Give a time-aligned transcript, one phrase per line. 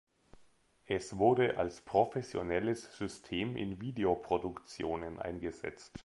[0.87, 5.99] Es wurde als professionelles System in Videoproduktionen eingesetzt.